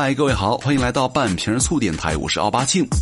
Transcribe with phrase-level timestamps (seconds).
[0.00, 2.86] 嗨，各位好，欢迎来到半瓶醋电台，我是奥巴庆。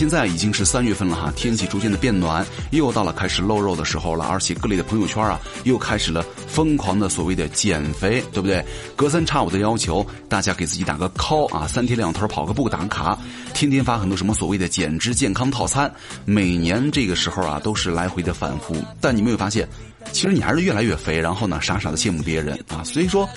[0.00, 8.64] 现在已经是三月份了哈，天气逐渐的变暖，又到了开始露肉的时候了，而且各类的朋友圈啊，又开始了疯狂的所谓的减肥，对不对？
[8.96, 13.18] 隔三差五的要求大家给自己打个 call 啊，三天两头跑个步打卡，
[13.52, 15.92] 天天发很多什么所谓的减脂健康套餐，
[16.24, 19.68] 每年这个时候啊都是来回的反复，但你没有发现，
[20.12, 23.28] 其实你还是越来越肥，然后呢傻傻的羡慕别人啊，所以说。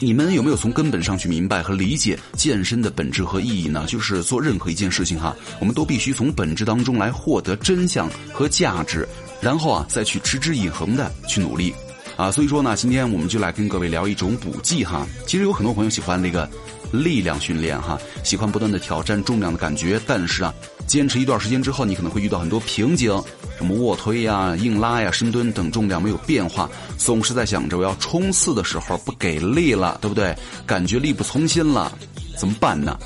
[0.00, 3.84] 你们有没有从根本上去明白和理解健身的本质和意义呢？
[3.88, 9.04] 就是做任何一件事情哈，我们都必须从本质当中来获得真相和价值，
[9.40, 11.74] 然后啊再去持之以恒的去努力，
[12.16, 15.04] 啊，所以说呢，今天我们就来跟各位聊一种补剂哈。
[15.26, 16.48] 其实有很多朋友喜欢那个
[16.92, 20.54] 力量训练哈，喜欢不断的挑战重量的感觉，但是啊，
[20.88, 23.22] 坚持一段时间之后，你可能会遇到很多瓶颈。
[23.56, 30.34] 什么卧推呀、硬拉呀、深蹲等重量没有变化，总是在想着我要冲刺的时候不给力了，对不对？
[30.64, 31.92] 感觉力不从心了，
[32.36, 32.98] 怎么办呢？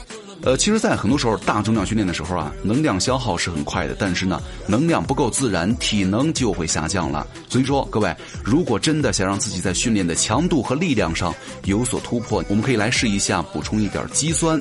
[0.45, 7.27] 呃，其实，在很多时候大重量训练的时候啊，能量消耗是很快的，但是呢，能量不够自然，体能就会下降了。
[7.49, 11.33] 所以说，各位，如果真的想让自己在训练的强度和力量上
[11.65, 14.61] 有所突破，我们可以来试一下补充一点肌酸。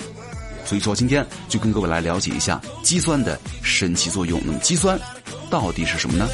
[0.65, 4.41] 所以说，今天就跟各位来了解一下肌酸的神奇作用。
[4.45, 4.99] 那么，肌酸。
[5.49, 6.25] 到底是什么呢？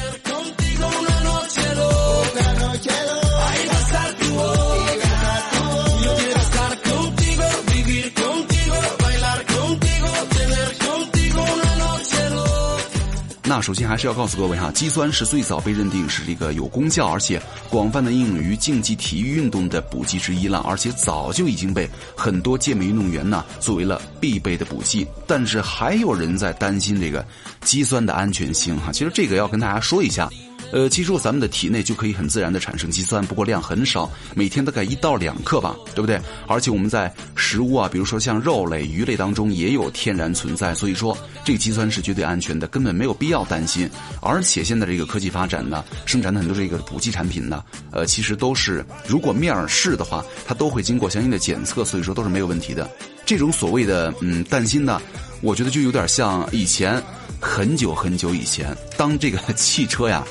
[13.60, 25.06] 首先还是要告诉各位哈，肌酸是最早被认定是这个有功效，而且广泛的应用于竞技体育运动的补剂之一了，而且早就已经被很多健美运动员呢作为了必备的补剂。
[25.26, 27.24] 但是还有人在担心这个
[27.62, 30.28] 肌酸的安全性哈，其实这个要跟大家说一下。
[30.70, 36.20] 呃，其实咱们的体内就可以很自然的产生肌酸，不过量很少，每天大概一到两克吧，对不对？
[36.46, 43.88] 而且我们在食物啊，比如说像肉类、鱼类当中也有天然存在，所以说这个肌酸是绝对安全的，根本没有必要担心。
[44.20, 52.90] 而且现在这个科技发展呢，生产的很多这个补剂产品呢，呃，其实都是如果面儿试的话，它都会经过相应的检测，所以说都是没有问题的。
[53.24, 55.00] 这种所谓的嗯担心呢，
[55.40, 57.02] 我觉得就有点像以前
[57.40, 60.22] 很久很久以前，当这个 汽车呀。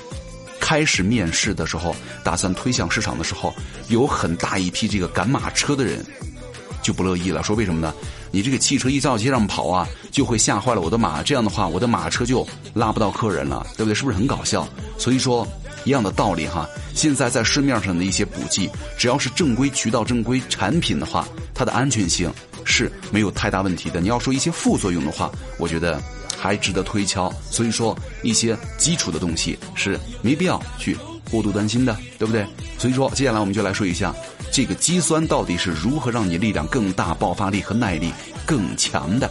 [0.67, 1.95] 开始面试的时候，
[2.25, 3.55] 打算推向市场的时候，
[3.87, 6.05] 有很大一批这个赶马车的人
[6.81, 7.93] 就不乐意了，说为什么呢？
[8.31, 13.95] 你这个汽车一到街上跑啊，就会吓坏了我的马，这样的话我的马车就拉不到客人了，对不对？
[13.95, 14.67] 是不是很搞笑？
[14.97, 15.47] 所以说
[15.85, 16.67] 一样的道理哈。
[16.93, 22.29] 现在在市面上的一些补剂，只要是正规渠道、正规产品的话，它的安全性
[22.65, 24.01] 是没有太大问题的。
[24.01, 26.03] 你要说一些副作用的话，我觉得。
[26.37, 30.95] 还值得推敲，所以说一些基础的东西是没必要去
[31.31, 32.45] 过度担心的，对不对？
[32.77, 34.13] 所以说接下来我们就来说一下
[34.51, 38.13] 这个肌酸到底是如何让你力量更大、爆发力和耐力
[38.45, 39.29] 更强的。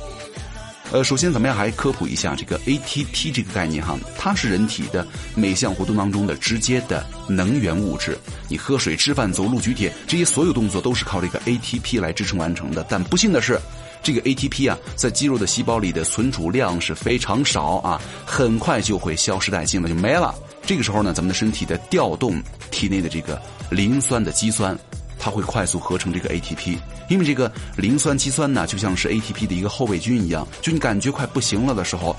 [0.93, 8.17] 呃，首先咱们还科普一下这个 ATP 这个概念哈，它是人体的每项活动当中的直接的能源物质。
[8.49, 12.87] 你喝水、吃饭、走路、举铁这些所有动作都是靠这个 ATP 来支撑完成的。
[12.89, 13.61] 但不幸的是。
[14.07, 20.33] 这个 ATP 啊，在肌肉的细胞里的存储量是非常少啊，很快就会消失殆尽了，就没了。
[20.65, 22.41] 这个时候呢，咱们的身体的调动
[22.71, 24.79] 体内的这个磷酸的肌酸，
[25.19, 26.79] 它会快速合成这个 ATP。
[27.09, 32.15] 因为这个磷酸肌酸呢，就像是 ATP 的一个后备军一样，就你感觉快不行了的时候，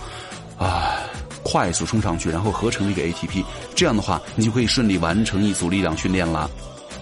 [0.57, 0.99] 啊，
[1.41, 6.51] 快速冲上去，然后合成这个 ATP，这样的话，你就可以顺利完成一组力量训练了。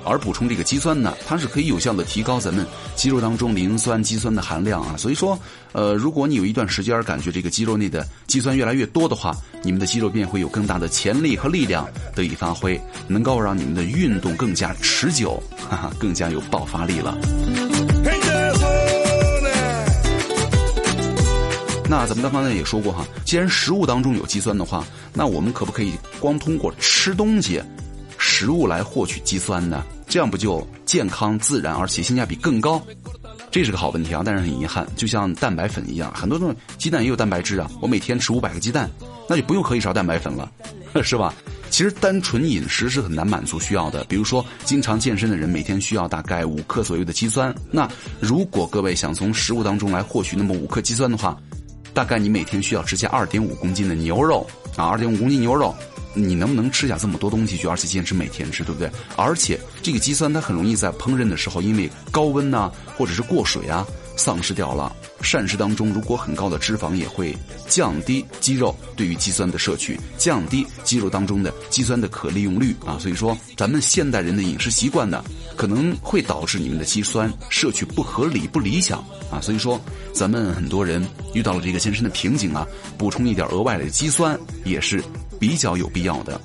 [0.06, 4.96] 而补充这个肌酸呢，它是可以有效的提高咱们肌肉当中磷酸肌酸的含量啊。
[4.98, 5.38] 所以说，
[5.72, 17.18] 呃，如果你有一段时间感觉这个肌肉内的肌酸越来越多的话，你们的肌肉便会有更大的潜力和力量得以发挥，能够让你们的运动更加持久，哈哈，更加有爆发力了。
[21.88, 24.84] 那咱们刚才也说过哈，既然食物当中有肌酸的话，
[25.14, 27.62] 那我们可不可以光通过吃东西？
[28.38, 29.82] 食物来获取肌酸呢？
[30.10, 32.82] 这样不就健康自然，而且性价比更高？
[33.50, 34.22] 这是个好问题啊！
[34.26, 37.72] 但是很遗憾，就像蛋白粉一样，很多种鸡蛋也有蛋白质啊。
[37.82, 38.92] 我每天吃五百个鸡蛋，
[39.30, 40.52] 那就不用喝一勺蛋白粉了，
[41.02, 41.34] 是吧？
[41.70, 44.04] 其实单纯饮食是很难满足需要的。
[44.10, 47.56] 比如说，经常健身的人每天需要大概五克左右的肌酸。
[47.72, 47.90] 那
[48.20, 51.38] 如果各位想从食物当中来获取那么五克肌酸的话，
[51.94, 54.46] 大概你每天需要吃下二点五公斤的牛肉
[54.76, 55.74] 啊，二点五公斤牛肉。
[56.16, 58.90] 你能不能吃下这么多东西去，而且坚持每天吃，对不对？
[59.16, 63.86] 而且这个肌酸它很容易在烹饪的时候，因为高温呐，或者是过水啊，
[64.16, 64.96] 丧失掉了。
[65.22, 67.36] 膳食当中如果很高的脂肪，也会
[67.68, 72.98] 降低肌肉对于肌酸的摄取，降低肌肉当中的肌酸的可利用率啊。
[73.00, 75.24] 所以说，咱们现代人的饮食习惯呢，
[75.56, 79.00] 可能会导致你们的肌酸摄取不合理、不理想
[79.32, 79.42] 啊。
[79.42, 79.80] 所以说，
[80.14, 81.04] 咱们很多人
[81.34, 85.04] 遇到了这个健身的瓶颈啊，补充一点额外的肌酸也是
[85.40, 86.40] 比较有必要的。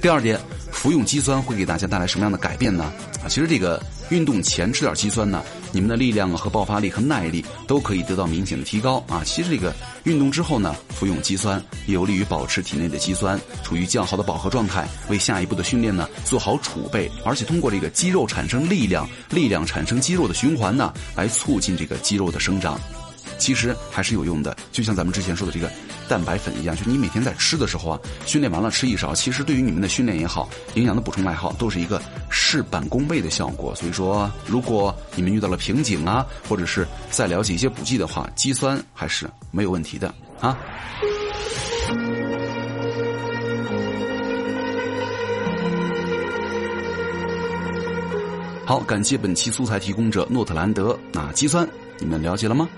[0.00, 0.38] 第二点，
[0.70, 2.84] 服用肌酸会给大家带来什么样的改变呢？
[3.24, 9.22] 啊，其实这个运动前吃点肌酸呢，你们的力量和爆发力和耐力都可以得到明显的提高啊。
[9.24, 9.74] 其实这个
[10.04, 22.80] 运动之后呢，服用肌酸有利于保持体内的肌酸处于较好的饱和状态，为下一步的训练呢做好储备，而且通过这个肌肉产生力量，力量产生肌肉的循环呢，来促进这个肌肉的生长。
[23.38, 25.70] 其实还是有用的，就像咱们之前说的这个
[26.08, 33.74] 蛋白粉一样，就是你每天在吃的时候啊，训练完了吃一勺，其实对于你们的训练也好，营养的补充也好，都是一个事半功倍的效果。
[33.74, 40.58] 所以说，如果你们遇到了瓶颈啊，或者是再了解一些补剂的话，肌酸还是没有问题的啊。
[48.66, 50.98] 好，感谢本期素材提供者诺特兰德。
[51.12, 51.66] 那肌酸
[51.98, 52.68] 你们了解了吗？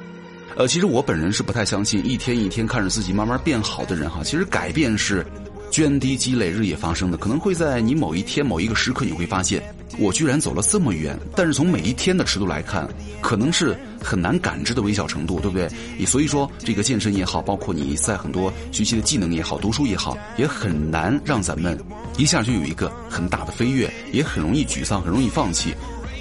[0.56, 4.23] 呃，其实我本人是不太相信一天一天看着自己慢慢变好的人哈。
[4.23, 5.25] 其实改变是
[5.70, 9.62] 涓滴积累、日夜发生的，可能会在你某一天某一个时刻，你会发现
[9.99, 11.19] 我居然走了这么远。
[11.35, 12.87] 但是从每一天的尺度来看，
[13.23, 15.69] 可能是很难感知的微小程度，对不对？
[15.97, 21.79] 你所以说，这个健身也好，包括你在很多学习的技能也好、读书也好，也很难让咱们
[22.19, 25.73] 一下就有一个很大的飞跃，也很容易沮丧，很容易放弃，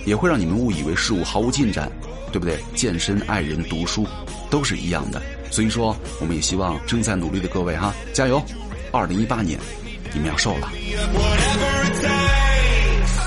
[0.05, 1.91] 也会让你们误以为事物毫无进展。
[2.31, 2.59] 对不对？
[2.75, 4.07] 健身、爱人、读书，
[4.49, 5.21] 都是一样的。
[5.51, 8.41] 所以说，我们也希望正在努力的各位哈，加油！
[8.91, 9.59] 二零一八年，
[10.13, 10.71] 你们要瘦了。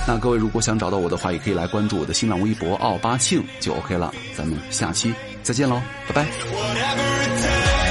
[0.06, 4.12] 那各位如果想找到我的话，也可以来关注我的新浪微博奥巴庆就 OK 了。
[4.36, 7.81] 咱们下期再见喽，拜拜。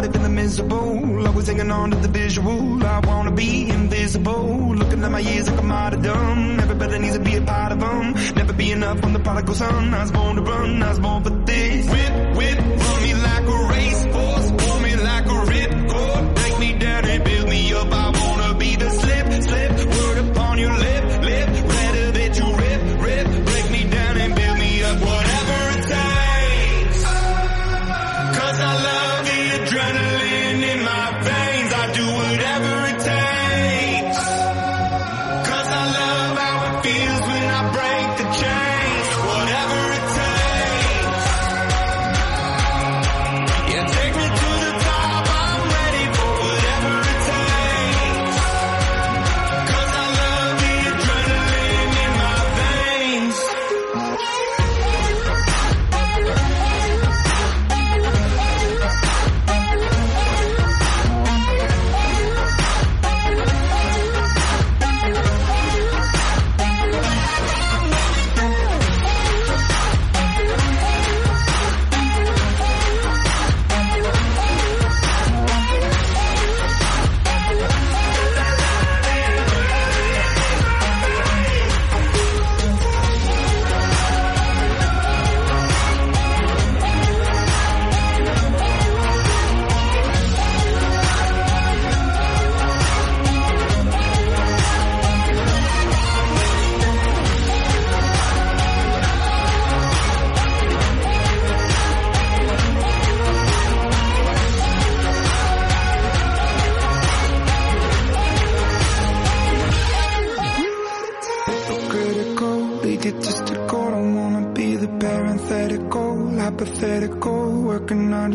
[0.00, 1.26] not even the miserable.
[1.26, 2.82] Always hanging on to the visual.
[2.86, 4.74] I wanna be invisible.
[4.74, 6.60] Looking at my years like I'm out of dumb.
[6.60, 8.14] Everybody needs to be a part of them.
[8.34, 9.92] Never be enough on the prodigal son.
[9.92, 10.82] I was born to run.
[10.82, 11.86] I was born for this.
[11.92, 13.89] Whip, whip, run me like a race.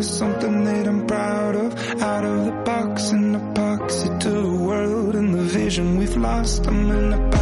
[0.05, 2.01] is something that I'm proud of.
[2.01, 6.67] Out of the box and epoxy to the world and the vision we've lost.
[6.67, 7.34] I'm in the